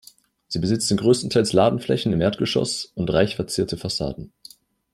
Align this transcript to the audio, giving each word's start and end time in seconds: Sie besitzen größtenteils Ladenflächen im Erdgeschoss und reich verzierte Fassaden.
Sie 0.47 0.57
besitzen 0.57 0.97
größtenteils 0.97 1.53
Ladenflächen 1.53 2.11
im 2.11 2.21
Erdgeschoss 2.21 2.85
und 2.95 3.13
reich 3.13 3.35
verzierte 3.35 3.77
Fassaden. 3.77 4.33